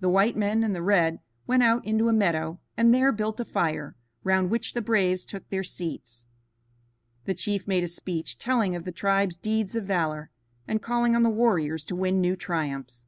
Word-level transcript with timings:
The 0.00 0.10
white 0.10 0.36
men 0.36 0.62
and 0.62 0.74
the 0.74 0.82
red 0.82 1.20
went 1.46 1.62
out 1.62 1.86
into 1.86 2.10
a 2.10 2.12
meadow 2.12 2.60
and 2.76 2.92
there 2.92 3.10
built 3.12 3.40
a 3.40 3.46
fire, 3.46 3.96
round 4.22 4.50
which 4.50 4.74
the 4.74 4.82
braves 4.82 5.24
took 5.24 5.48
their 5.48 5.62
seats. 5.62 6.26
The 7.24 7.32
chief 7.32 7.66
made 7.66 7.82
a 7.84 7.88
speech 7.88 8.36
telling 8.36 8.76
of 8.76 8.84
the 8.84 8.92
tribe's 8.92 9.36
deeds 9.36 9.74
of 9.74 9.84
valor, 9.84 10.30
and 10.68 10.82
calling 10.82 11.16
on 11.16 11.22
the 11.22 11.30
warriors 11.30 11.82
to 11.86 11.96
win 11.96 12.20
new 12.20 12.36
triumphs. 12.36 13.06